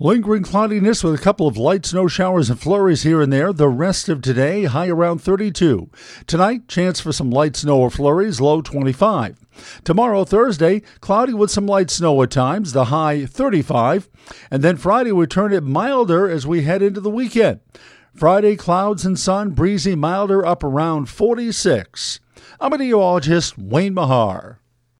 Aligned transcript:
Lingering 0.00 0.44
cloudiness 0.44 1.02
with 1.02 1.12
a 1.12 1.18
couple 1.18 1.48
of 1.48 1.56
light 1.56 1.84
snow 1.84 2.06
showers 2.06 2.48
and 2.48 2.60
flurries 2.60 3.02
here 3.02 3.20
and 3.20 3.32
there. 3.32 3.52
The 3.52 3.66
rest 3.66 4.08
of 4.08 4.22
today, 4.22 4.62
high 4.62 4.86
around 4.86 5.18
32. 5.18 5.90
Tonight, 6.24 6.68
chance 6.68 7.00
for 7.00 7.10
some 7.10 7.32
light 7.32 7.56
snow 7.56 7.80
or 7.80 7.90
flurries, 7.90 8.40
low 8.40 8.60
25. 8.60 9.44
Tomorrow, 9.82 10.24
Thursday, 10.24 10.82
cloudy 11.00 11.34
with 11.34 11.50
some 11.50 11.66
light 11.66 11.90
snow 11.90 12.22
at 12.22 12.30
times, 12.30 12.74
the 12.74 12.84
high 12.84 13.26
35. 13.26 14.08
And 14.52 14.62
then 14.62 14.76
Friday, 14.76 15.10
we 15.10 15.26
turn 15.26 15.52
it 15.52 15.64
milder 15.64 16.30
as 16.30 16.46
we 16.46 16.62
head 16.62 16.80
into 16.80 17.00
the 17.00 17.10
weekend. 17.10 17.58
Friday, 18.14 18.54
clouds 18.54 19.04
and 19.04 19.18
sun, 19.18 19.50
breezy, 19.50 19.96
milder, 19.96 20.46
up 20.46 20.62
around 20.62 21.08
46. 21.08 22.20
I'm 22.60 22.70
meteorologist 22.70 23.58
Wayne 23.58 23.94
Mahar. 23.94 24.60